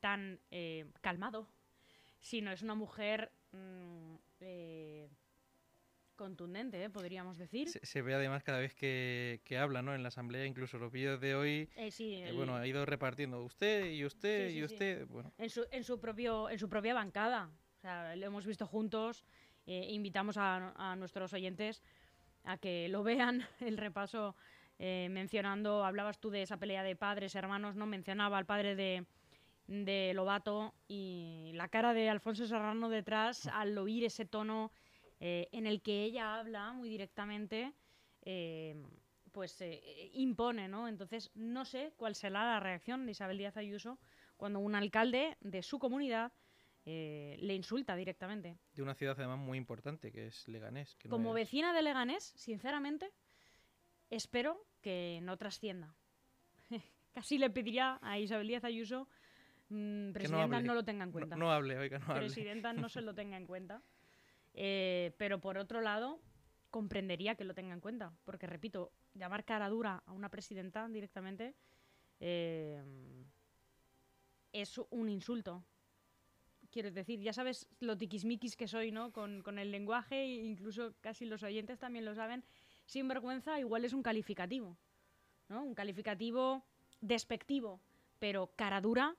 tan 0.00 0.40
eh, 0.50 0.86
calmado, 1.00 1.48
sino 2.20 2.50
es 2.52 2.62
una 2.62 2.74
mujer 2.74 3.32
mm, 3.52 4.14
eh, 4.40 5.08
contundente, 6.16 6.82
¿eh? 6.84 6.90
podríamos 6.90 7.38
decir. 7.38 7.68
Se, 7.68 7.84
se 7.84 8.02
ve 8.02 8.14
además 8.14 8.42
cada 8.44 8.58
vez 8.58 8.74
que, 8.74 9.40
que 9.44 9.58
habla 9.58 9.82
¿no? 9.82 9.94
en 9.94 10.02
la 10.02 10.08
asamblea, 10.08 10.46
incluso 10.46 10.78
los 10.78 10.92
vídeos 10.92 11.20
de 11.20 11.34
hoy. 11.34 11.68
Eh, 11.76 11.90
sí, 11.90 12.14
eh, 12.14 12.28
el- 12.28 12.36
bueno, 12.36 12.56
ha 12.56 12.66
ido 12.66 12.84
repartiendo 12.86 13.42
usted 13.42 13.90
y 13.90 14.04
usted 14.04 14.48
Sí, 14.48 14.52
sí, 14.54 14.58
y 14.58 14.64
usted. 14.64 15.06
Bueno, 15.08 15.32
en, 15.38 15.50
su, 15.50 15.66
en, 15.70 15.84
su 15.84 15.98
propio, 16.00 16.48
en 16.50 16.58
su 16.58 16.68
propia 16.68 16.94
bancada. 16.94 17.50
O 17.82 17.84
sea, 17.84 18.14
lo 18.14 18.26
hemos 18.26 18.46
visto 18.46 18.64
juntos. 18.64 19.24
eh, 19.66 19.88
invitamos 19.90 20.36
a, 20.36 20.72
a 20.76 20.94
nuestros 20.94 21.32
oyentes 21.32 21.82
a 22.44 22.56
que 22.56 22.88
lo 22.88 23.02
vean, 23.02 23.42
el 23.60 23.76
repaso 23.76 24.36
eh, 24.78 25.08
mencionando, 25.10 25.84
hablabas 25.84 26.20
tú 26.20 26.30
de 26.30 26.42
esa 26.42 26.58
pelea 26.58 26.84
de 26.84 26.94
padres, 26.94 27.34
hermanos, 27.34 27.74
¿no? 27.74 27.86
Mencionaba 27.86 28.38
al 28.38 28.46
padre 28.46 28.76
de, 28.76 29.04
de 29.66 30.12
Lobato 30.14 30.74
y 30.86 31.50
la 31.54 31.66
cara 31.68 31.92
de 31.92 32.08
Alfonso 32.08 32.46
Serrano 32.46 32.88
detrás 32.88 33.48
al 33.48 33.76
oír 33.78 34.04
ese 34.04 34.26
tono 34.26 34.70
eh, 35.18 35.48
en 35.50 35.66
el 35.66 35.82
que 35.82 36.04
ella 36.04 36.38
habla 36.38 36.72
muy 36.72 36.88
directamente, 36.88 37.72
eh, 38.24 38.76
pues 39.32 39.60
eh, 39.60 40.10
impone, 40.14 40.68
¿no? 40.68 40.86
Entonces, 40.88 41.30
no 41.34 41.64
sé 41.64 41.92
cuál 41.96 42.14
será 42.14 42.44
la 42.44 42.60
reacción 42.60 43.06
de 43.06 43.12
Isabel 43.12 43.38
Díaz 43.38 43.56
Ayuso 43.56 43.98
cuando 44.36 44.60
un 44.60 44.76
alcalde 44.76 45.36
de 45.40 45.62
su 45.62 45.78
comunidad 45.80 46.32
eh, 46.84 47.36
le 47.40 47.54
insulta 47.54 47.94
directamente. 47.96 48.58
de 48.74 48.82
una 48.82 48.94
ciudad 48.94 49.14
además 49.18 49.38
muy 49.38 49.56
importante, 49.58 50.10
que 50.12 50.26
es 50.26 50.48
Leganés. 50.48 50.96
que 50.96 51.08
no 51.08 51.12
Como 51.12 51.30
es- 51.36 51.44
vecina 51.44 51.72
de 51.72 51.82
Leganés, 51.82 52.24
sinceramente, 52.36 53.12
espero 54.10 54.66
que 54.80 55.20
no 55.22 55.36
trascienda. 55.36 55.94
Casi 57.14 57.38
le 57.38 57.50
pediría 57.50 57.98
a 58.02 58.18
Isabel 58.18 58.48
Díaz 58.48 58.64
Ayuso, 58.64 59.08
mm, 59.68 60.12
presidenta, 60.12 60.60
no, 60.60 60.74
lo 60.74 60.84
tenga 60.84 61.04
en 61.04 61.10
No- 61.10 61.12
cuenta. 61.12 61.36
No, 61.36 61.52
hable, 61.52 61.78
oiga, 61.78 61.98
no 61.98 62.06
hable. 62.06 62.20
presidenta 62.26 62.72
no 62.72 62.88
se 62.88 63.00
lo 63.02 63.14
tenga 63.14 63.36
en 63.36 63.46
cuenta. 63.46 63.82
Eh, 64.54 65.14
pero 65.18 65.40
por 65.40 65.56
otro 65.58 65.80
lado, 65.80 66.20
comprendería 66.70 67.34
que 67.36 67.44
lo 67.44 67.54
tenga 67.54 67.74
en 67.74 67.80
cuenta. 67.80 68.12
Porque, 68.24 68.46
repito, 68.46 68.92
llamar 69.14 69.44
cara 69.44 69.68
dura 69.68 70.02
a 70.06 70.12
una 70.12 70.28
presidenta 70.30 70.88
directamente 70.88 71.54
eh, 72.20 72.82
es 74.52 74.78
un 74.90 75.08
insulto. 75.08 75.64
Quiero 76.72 76.90
decir, 76.90 77.20
ya 77.20 77.34
sabes 77.34 77.68
lo 77.80 77.98
tiquismiquis 77.98 78.56
que 78.56 78.66
soy, 78.66 78.92
¿no? 78.92 79.12
Con, 79.12 79.42
con 79.42 79.58
el 79.58 79.70
lenguaje, 79.70 80.24
incluso 80.24 80.94
casi 81.02 81.26
los 81.26 81.42
oyentes 81.42 81.78
también 81.78 82.06
lo 82.06 82.14
saben. 82.14 82.42
Sin 82.86 83.06
vergüenza, 83.08 83.60
igual 83.60 83.84
es 83.84 83.92
un 83.92 84.02
calificativo, 84.02 84.78
¿no? 85.50 85.62
Un 85.62 85.74
calificativo 85.74 86.64
despectivo, 87.02 87.78
pero 88.18 88.50
cara 88.56 88.80
dura 88.80 89.14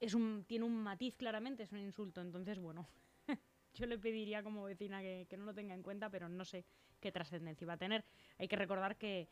es 0.00 0.14
un, 0.14 0.44
tiene 0.44 0.64
un 0.64 0.74
matiz 0.74 1.14
claramente, 1.16 1.62
es 1.62 1.70
un 1.70 1.78
insulto. 1.78 2.20
Entonces, 2.20 2.58
bueno, 2.58 2.88
yo 3.74 3.86
le 3.86 3.96
pediría 3.96 4.42
como 4.42 4.64
vecina 4.64 5.00
que, 5.00 5.28
que 5.30 5.36
no 5.36 5.44
lo 5.44 5.54
tenga 5.54 5.74
en 5.74 5.84
cuenta, 5.84 6.10
pero 6.10 6.28
no 6.28 6.44
sé 6.44 6.64
qué 6.98 7.12
trascendencia 7.12 7.64
va 7.64 7.74
a 7.74 7.78
tener. 7.78 8.04
Hay 8.38 8.48
que 8.48 8.56
recordar 8.56 8.96
que 8.96 9.28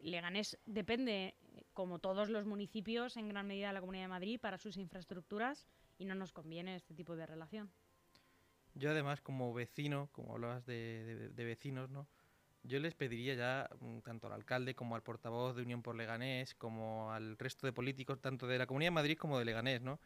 Leganés 0.00 0.58
depende, 0.66 1.34
como 1.72 1.98
todos 1.98 2.28
los 2.28 2.44
municipios, 2.44 3.16
en 3.16 3.28
gran 3.28 3.46
medida 3.46 3.68
de 3.68 3.72
la 3.72 3.80
Comunidad 3.80 4.04
de 4.04 4.08
Madrid 4.08 4.38
para 4.38 4.58
sus 4.58 4.76
infraestructuras 4.76 5.66
y 6.00 6.06
no 6.06 6.14
nos 6.14 6.32
conviene 6.32 6.76
este 6.76 6.94
tipo 6.94 7.14
de 7.14 7.26
relación. 7.26 7.70
Yo 8.74 8.90
además 8.90 9.20
como 9.20 9.52
vecino, 9.52 10.08
como 10.12 10.32
hablabas 10.32 10.64
de, 10.64 11.04
de- 11.04 11.28
de 11.28 11.44
vecinos, 11.44 11.90
¿no? 11.90 12.08
Yo 12.62 12.78
les 12.78 12.94
pediría 12.94 13.34
ya, 13.34 13.68
mm, 13.80 13.98
tanto 14.00 14.26
al 14.26 14.32
alcalde 14.34 14.74
como 14.74 14.94
al 14.94 15.02
portavoz 15.02 15.56
de 15.56 15.62
Unión 15.62 15.82
por 15.82 15.94
Leganés, 15.96 16.54
como 16.54 17.12
al 17.12 17.36
resto 17.38 17.66
de 17.66 17.72
políticos, 17.72 18.20
tanto 18.20 18.46
de 18.46 18.58
la 18.58 18.66
Comunidad 18.66 18.88
de 18.88 18.94
Madrid 18.94 19.18
como 19.18 19.38
de 19.38 19.44
Leganés, 19.44 19.82
¿no? 19.82 20.00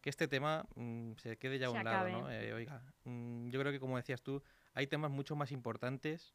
Que 0.00 0.10
este 0.10 0.28
tema 0.28 0.66
mm, 0.76 1.12
se 1.16 1.36
quede 1.36 1.58
ya 1.58 1.66
a 1.66 1.70
un 1.70 1.82
lado, 1.84 2.08
¿no? 2.08 2.18
acabe. 2.20 2.48
Eh, 2.48 2.52
oiga, 2.52 2.82
mm, 3.04 3.48
yo 3.50 3.60
creo 3.60 3.72
que 3.72 3.80
como 3.80 3.96
decías 3.96 4.22
tú, 4.22 4.42
hay 4.74 4.86
temas 4.86 5.10
mucho 5.10 5.34
más 5.34 5.50
importantes 5.50 6.34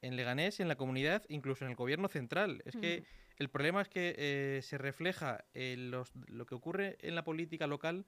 en 0.00 0.14
Leganés, 0.16 0.60
en 0.60 0.68
la 0.68 0.76
comunidad, 0.76 1.24
incluso 1.28 1.64
en 1.64 1.70
el 1.70 1.76
gobierno 1.76 2.08
central. 2.08 2.62
Es 2.66 2.76
que 2.76 2.98
Ujú. 2.98 3.06
el 3.38 3.48
problema 3.50 3.82
es 3.82 3.88
que 3.88 4.14
eh, 4.18 4.62
se 4.62 4.78
refleja 4.78 5.44
los, 5.54 6.12
lo 6.28 6.46
que 6.46 6.54
ocurre 6.54 6.98
en 7.00 7.14
la 7.14 7.24
política 7.24 7.66
local, 7.66 8.04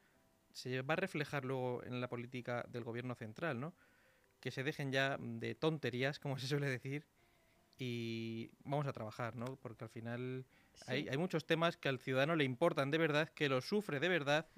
se 0.57 0.81
va 0.81 0.95
a 0.95 0.97
reflejar 0.97 1.45
luego 1.45 1.85
en 1.85 2.01
la 2.01 2.09
política 2.09 2.65
del 2.71 2.83
gobierno 2.83 3.15
central, 3.15 3.61
¿no? 3.61 3.75
Que 4.41 4.51
se 4.51 4.63
dejen 4.65 4.91
ya 4.91 5.19
de 5.21 5.55
tonterías, 5.55 6.19
como 6.19 6.39
se 6.39 6.47
suele 6.47 6.67
decir, 6.69 7.07
y 7.79 8.51
vamos 8.65 8.87
a 8.87 8.93
trabajar, 8.95 9.37
¿no? 9.37 9.57
Porque 9.57 9.85
al 9.85 9.91
final 9.91 10.47
hay, 10.87 11.03
Sí. 11.03 11.09
hay 11.11 11.19
muchos 11.19 11.45
temas 11.45 11.77
que 11.77 11.91
al 11.91 11.99
ciudadano 11.99 12.37
le 12.37 12.45
importan 12.45 12.91
de 12.91 12.97
verdad, 12.97 13.29
que 13.29 13.51
lo 13.51 13.61
sufre 13.61 14.01
de 14.01 14.09
verdad, 14.09 14.49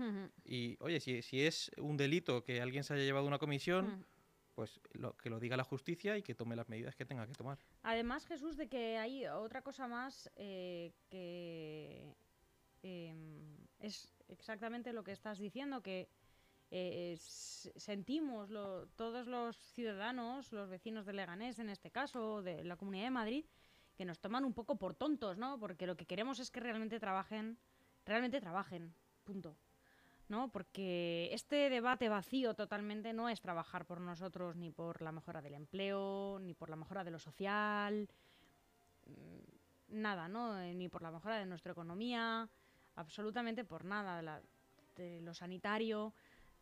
y 0.45 0.77
oye, 0.81 1.01
si, 1.01 1.21
si 1.23 1.45
es 1.45 1.73
un 1.79 1.97
delito 1.97 2.45
que 2.45 2.61
alguien 2.63 2.85
se 2.85 2.95
haya 2.95 3.03
llevado 3.03 3.27
una 3.27 3.39
comisión, 3.39 4.07
pues 4.55 4.81
lo, 4.93 5.17
que 5.17 5.31
lo 5.31 5.41
diga 5.41 5.57
la 5.57 5.65
justicia 5.65 6.17
y 6.17 6.23
que 6.23 6.35
tome 6.37 6.55
las 6.55 6.69
medidas 6.69 6.95
que 6.95 7.05
tenga 7.05 7.27
que 7.27 7.33
tomar. 7.33 7.59
Además, 7.83 8.25
Jesús, 8.25 8.57
de 8.57 8.69
que 8.69 8.99
hay 8.99 9.27
otra 9.27 9.63
cosa 9.63 9.89
más 9.89 10.31
eh, 10.37 10.93
que 11.09 12.15
em, 12.83 13.57
es 13.79 14.13
exactamente 14.29 14.93
lo 14.93 15.03
que 15.05 15.13
estás 15.13 15.39
diciendo, 15.39 15.83
que 15.83 16.09
eh, 16.71 17.17
sentimos 17.19 18.51
lo- 18.51 18.87
todos 18.89 19.27
los 19.27 19.57
ciudadanos, 19.57 20.53
los 20.53 20.69
vecinos 20.69 21.07
de 21.07 21.15
Leganés 21.15 21.59
en 21.59 21.71
este 21.71 21.91
caso, 21.91 22.43
de 22.43 22.63
la 22.65 22.77
Comunidad 22.77 23.05
de 23.05 23.11
Madrid, 23.11 23.45
que 23.97 24.05
nos 24.05 24.21
toman 24.21 24.45
un 24.45 24.53
poco 24.53 24.77
por 24.77 24.95
tontos, 24.95 25.39
¿no? 25.39 25.59
Porque 25.59 25.87
lo 25.87 25.97
que 25.97 26.07
queremos 26.07 26.39
es 26.41 26.51
que 26.51 26.61
realmente 26.61 27.01
trabajen, 27.01 27.59
realmente 28.05 28.41
trabajen, 28.41 28.95
punto. 29.25 29.57
¿no? 30.29 30.51
Porque 30.53 31.31
este 31.33 31.71
debate 31.71 32.11
vacío 32.11 32.53
totalmente 32.53 33.15
no 33.15 33.31
es 33.31 33.41
trabajar 33.41 33.87
por 33.87 33.99
nosotros 33.99 34.57
ni 34.57 34.71
por 34.71 35.01
la 35.01 35.11
mejora 35.11 35.41
del 35.41 35.55
empleo, 35.55 36.39
ni 36.39 36.53
por 36.53 36.69
la 36.69 36.77
mejora 36.77 37.03
de 37.03 37.11
lo 37.11 37.19
social, 37.19 38.07
mm, 39.07 40.01
nada, 40.03 40.29
¿no? 40.29 40.61
Eh, 40.61 40.75
Ni 40.75 40.91
por 40.91 41.01
la 41.01 41.11
mejora 41.11 41.39
de 41.39 41.47
nuestra 41.47 41.73
economía, 41.73 42.47
absolutamente 42.99 43.65
por 43.65 43.85
nada, 43.85 44.43
de, 44.97 45.21
lo 45.21 45.33
sanitario, 45.33 46.13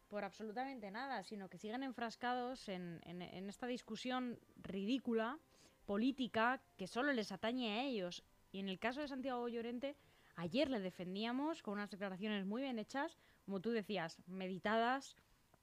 por 0.08 0.22
absolutamente 0.24 0.90
nada, 0.90 1.22
sino 1.22 1.48
que 1.48 1.58
siguen 1.58 1.82
enfrascados 1.82 2.68
en, 2.68 3.00
en- 3.04 3.22
en 3.22 3.48
esta 3.48 3.66
discusión 3.66 4.38
ridícula, 4.56 5.38
política, 5.86 6.60
que 6.76 6.86
solo 6.86 7.12
les 7.12 7.32
atañe 7.32 7.72
a 7.72 7.82
ellos. 7.84 8.22
Y 8.52 8.60
en 8.60 8.68
el 8.68 8.78
caso 8.78 9.00
de 9.00 9.08
Santiago 9.08 9.48
Llorente, 9.48 9.96
ayer 10.36 10.70
le 10.70 10.80
defendíamos 10.80 11.62
con 11.62 11.74
unas 11.74 11.90
declaraciones 11.90 12.44
muy 12.44 12.62
bien 12.62 12.78
hechas, 12.78 13.16
como 13.44 13.60
tú 13.60 13.70
decías, 13.70 14.18
meditadas, 14.26 15.16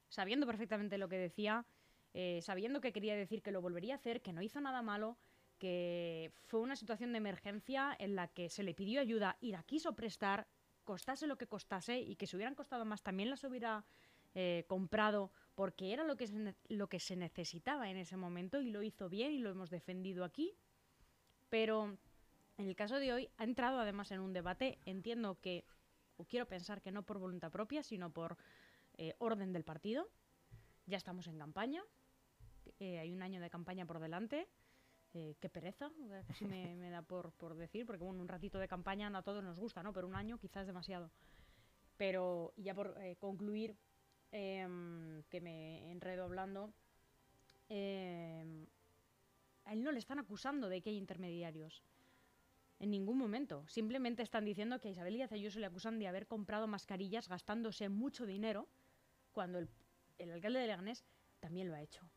sabiendo 0.08 0.46
perfectamente 0.46 0.98
lo 0.98 1.08
que 1.08 1.18
decía, 1.18 1.64
eh, 2.14 2.40
sabiendo 2.42 2.80
que 2.80 2.92
quería 2.92 3.16
decir 3.16 3.42
que 3.42 3.50
lo 3.52 3.62
volvería 3.62 3.94
a 3.94 3.96
hacer, 3.96 4.20
que 4.22 4.32
no 4.32 4.42
hizo 4.42 4.60
nada 4.60 4.82
malo, 4.82 5.16
que 5.58 6.32
fue 6.42 6.60
una 6.60 6.76
situación 6.76 7.12
de 7.12 7.18
emergencia 7.18 7.94
en 7.98 8.14
la 8.16 8.28
que 8.28 8.48
se 8.48 8.62
le 8.62 8.74
pidió 8.74 9.00
ayuda 9.00 9.36
y 9.40 9.52
la 9.52 9.62
quiso 9.62 9.94
prestar, 9.94 10.46
costase 10.84 11.26
lo 11.26 11.36
que 11.36 11.46
costase, 11.46 11.98
y 11.98 12.16
que 12.16 12.26
si 12.26 12.36
hubieran 12.36 12.54
costado 12.54 12.84
más 12.84 13.02
también 13.02 13.30
las 13.30 13.44
hubiera 13.44 13.84
eh, 14.34 14.64
comprado 14.68 15.30
porque 15.54 15.92
era 15.92 16.02
lo 16.02 16.16
que, 16.16 16.26
se 16.26 16.54
lo 16.68 16.88
que 16.88 16.98
se 16.98 17.16
necesitaba 17.16 17.88
en 17.88 17.96
ese 17.96 18.16
momento 18.16 18.60
y 18.60 18.70
lo 18.70 18.82
hizo 18.82 19.08
bien 19.08 19.32
y 19.32 19.38
lo 19.38 19.50
hemos 19.50 19.70
defendido 19.70 20.24
aquí. 20.24 20.56
Pero 21.48 21.96
en 22.58 22.68
el 22.68 22.74
caso 22.74 22.96
de 22.96 23.12
hoy 23.12 23.30
ha 23.36 23.44
entrado 23.44 23.78
además 23.78 24.10
en 24.10 24.20
un 24.20 24.32
debate, 24.32 24.78
entiendo 24.84 25.40
que, 25.40 25.64
o 26.16 26.24
quiero 26.24 26.46
pensar 26.46 26.82
que 26.82 26.90
no 26.90 27.04
por 27.04 27.18
voluntad 27.18 27.52
propia, 27.52 27.82
sino 27.82 28.10
por 28.10 28.36
eh, 28.96 29.14
orden 29.18 29.52
del 29.52 29.64
partido. 29.64 30.08
Ya 30.86 30.96
estamos 30.96 31.28
en 31.28 31.38
campaña, 31.38 31.82
eh, 32.78 32.98
hay 32.98 33.12
un 33.12 33.22
año 33.22 33.40
de 33.40 33.50
campaña 33.50 33.86
por 33.86 34.00
delante. 34.00 34.48
Eh, 35.16 35.36
qué 35.38 35.48
pereza, 35.48 35.92
casi 36.26 36.44
me, 36.44 36.90
da 36.90 37.00
por, 37.00 37.30
por 37.34 37.54
decir, 37.54 37.86
porque 37.86 38.02
bueno, 38.02 38.20
un 38.20 38.26
ratito 38.26 38.58
de 38.58 38.66
campaña 38.66 39.06
a 39.16 39.22
todos 39.22 39.44
nos 39.44 39.56
gusta, 39.56 39.80
¿no? 39.80 39.92
Pero 39.92 40.08
un 40.08 40.16
año 40.16 40.38
quizás 40.38 40.66
demasiado. 40.66 41.12
Pero 41.96 42.52
y 42.56 42.64
ya 42.64 42.74
por 42.74 42.96
eh, 43.00 43.14
concluir, 43.14 43.76
em, 44.32 45.22
que 45.30 45.40
me 45.40 45.88
enredo 45.92 46.24
hablando, 46.24 46.74
em, 47.68 48.66
a 49.64 49.72
él 49.72 49.84
no 49.84 49.92
le 49.92 50.00
están 50.00 50.18
acusando 50.18 50.68
de 50.68 50.82
que 50.82 50.90
hay 50.90 50.96
intermediarios. 50.96 51.84
En 52.80 52.90
ningún 52.90 53.16
momento. 53.16 53.64
Simplemente 53.68 54.24
están 54.24 54.44
diciendo 54.44 54.80
que 54.80 54.88
a 54.88 54.90
Isabel 54.90 55.14
Díaz 55.14 55.30
Ayuso 55.30 55.60
le 55.60 55.66
acusan 55.66 56.00
de 56.00 56.08
haber 56.08 56.26
comprado 56.26 56.66
mascarillas 56.66 57.28
gastándose 57.28 57.88
mucho 57.88 58.26
dinero 58.26 58.68
cuando 59.30 59.60
el, 59.60 59.68
el 60.18 60.32
alcalde 60.32 60.58
de 60.58 60.66
Leganés 60.66 61.04
también 61.38 61.68
lo 61.68 61.74
ha 61.74 61.82
hecho. 61.82 62.10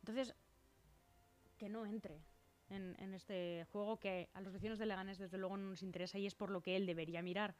Entonces, 0.00 0.34
que 1.60 1.68
no 1.68 1.84
entre 1.84 2.24
en, 2.70 2.96
en 2.98 3.12
este 3.12 3.66
juego 3.70 3.98
que 3.98 4.30
a 4.32 4.40
los 4.40 4.54
vecinos 4.54 4.78
de 4.78 4.86
Leganés 4.86 5.18
desde 5.18 5.36
luego 5.36 5.58
no 5.58 5.68
nos 5.68 5.82
interesa 5.82 6.18
y 6.18 6.24
es 6.26 6.34
por 6.34 6.50
lo 6.50 6.62
que 6.62 6.74
él 6.74 6.86
debería 6.86 7.20
mirar, 7.20 7.54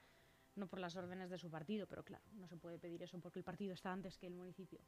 no 0.57 0.69
por 0.69 0.79
las 0.81 0.97
órdenes 0.97 1.29
de 1.29 1.37
su 1.37 1.51
partido. 1.51 1.87
Pero 1.87 2.03
claro, 2.03 2.25
no 2.33 2.47
se 2.49 2.57
puede 2.57 2.79
pedir 2.79 3.03
eso 3.03 3.21
porque 3.21 3.39
el 3.41 3.45
partido 3.45 3.75
está 3.75 3.93
antes 3.93 4.17
que 4.17 4.27
el 4.27 4.33
municipio. 4.35 4.81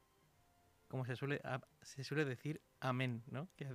Como 0.87 1.05
se 1.05 1.15
suele, 1.15 1.39
a- 1.43 1.61
se 1.83 2.03
suele 2.03 2.25
decir, 2.25 2.59
amén, 2.79 3.23
¿no? 3.27 3.47
Que 3.55 3.67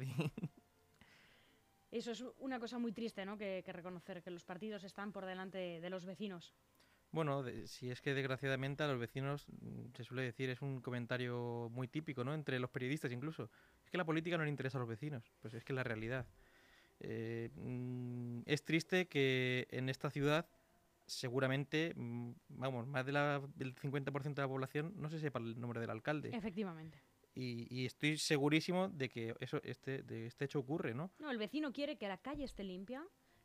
Eso 1.92 2.11
es 2.11 2.25
una 2.38 2.59
cosa 2.59 2.78
muy 2.78 2.92
triste, 2.92 3.25
¿no? 3.25 3.38
Que, 3.38 3.62
que 3.64 3.73
reconocer 3.73 4.23
que 4.23 4.30
los 4.33 4.45
partidos 4.45 4.83
están 4.83 5.12
por 5.12 5.25
delante 5.25 5.80
de 5.80 5.90
los 5.90 6.04
vecinos. 6.04 6.52
Bueno, 7.12 7.42
de- 7.45 7.66
si 7.68 7.90
es 7.90 8.02
que 8.02 8.12
desgraciadamente 8.12 8.83
a 8.83 8.88
los 8.88 8.99
vecinos 8.99 9.47
mm, 9.49 9.92
se 9.95 10.04
suele 10.04 10.23
decir, 10.25 10.50
es 10.50 10.61
un 10.62 10.80
comentario 10.83 11.68
muy 11.71 11.87
típico, 11.88 12.25
¿no? 12.25 12.35
Entre 12.35 12.59
los 12.59 12.71
periodistas 12.71 13.12
incluso. 13.12 13.50
Es 13.88 13.90
que 13.92 13.97
la 13.97 14.04
política 14.04 14.37
no 14.37 14.45
le 14.45 14.50
interesa 14.50 14.76
a 14.76 14.80
los 14.80 14.88
vecinos. 14.90 15.25
Pues 15.40 15.54
es 15.54 15.64
que 15.64 15.73
es 15.73 15.75
la 15.75 15.83
realidad. 15.83 16.26
Eh, 17.00 17.49
mm, 17.54 18.40
es 18.45 18.62
triste 18.62 19.09
que 19.09 19.66
en 19.71 19.88
esta 19.88 20.11
ciudad 20.11 20.47
seguramente, 21.07 21.95
mm, 21.97 22.33
vamos, 22.50 22.87
más 22.87 23.07
de 23.07 23.12
la- 23.12 23.40
del 23.54 23.75
50% 23.76 24.42
de 24.42 24.47
la 24.47 24.52
población 24.52 24.92
no 24.97 25.09
se 25.09 25.18
sepa 25.21 25.38
el 25.38 25.59
nombre 25.59 25.80
del 25.80 25.88
alcalde. 25.88 26.37
Efectivamente. 26.37 27.00
Y, 27.35 27.66
y 27.75 27.87
estoy 27.87 28.18
segurísimo 28.18 28.88
de 28.90 29.09
que 29.09 29.35
eso 29.40 29.59
este, 29.64 30.02
de 30.02 30.26
este 30.26 30.45
hecho 30.45 30.59
ocurre, 30.59 30.92
¿no? 30.92 31.11
No, 31.18 31.30
el 31.30 31.38
vecino 31.38 31.73
quiere 31.73 31.97
que 31.97 32.09
la 32.09 32.18
calle 32.18 32.45
esté 32.45 32.62
limpia, 32.62 33.02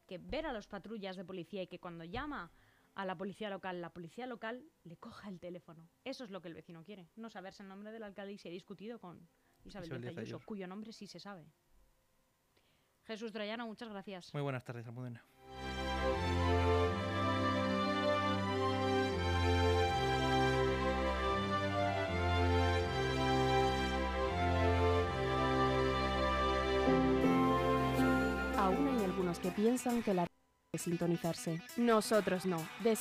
que 0.08 0.18
ver 0.18 0.46
a 0.46 0.52
las 0.52 0.68
patrullas 0.68 1.16
de 1.16 1.24
policía 1.24 1.62
y 1.64 1.68
que 1.68 1.80
cuando 1.80 2.04
llama 2.04 2.52
a 2.96 3.06
la 3.06 3.16
policía 3.18 3.50
local, 3.50 3.80
la 3.80 3.92
policía 3.94 4.28
local 4.28 4.62
le 4.84 4.98
coja 4.98 5.30
el 5.30 5.40
teléfono. 5.40 5.88
Eso 6.04 6.26
es 6.26 6.32
lo 6.32 6.42
que 6.42 6.50
el 6.50 6.54
vecino 6.54 6.84
quiere. 6.84 7.08
No 7.16 7.30
saberse 7.30 7.64
el 7.64 7.70
nombre 7.70 7.94
del 7.94 8.04
alcalde 8.04 8.34
y 8.34 8.38
se 8.38 8.50
ha 8.50 8.52
discutido 8.52 9.00
con 9.00 9.26
Isabel, 9.66 9.86
Isabel 9.88 10.02
Díaz 10.02 10.14
Díaz 10.14 10.22
Ayuso, 10.24 10.36
Ayuso. 10.38 10.46
cuyo 10.46 10.68
nombre 10.68 10.92
sí 10.92 11.08
se 11.08 11.20
sabe. 11.20 11.46
Jesús 13.06 13.32
Trayano, 13.32 13.68
muchas 13.68 13.90
gracias. 13.90 14.34
Muy 14.34 14.44
buenas 14.44 14.64
tardes, 14.64 14.88
Almudena. 14.88 15.24
Aún 28.58 28.88
hay 28.88 29.04
algunos 29.04 29.40
que 29.40 29.52
piensan 29.52 30.04
que 30.04 30.14
la 30.14 30.26
de 30.72 30.80
sintonizarse. 30.80 31.62
Nosotros 31.78 32.46
no. 32.46 32.58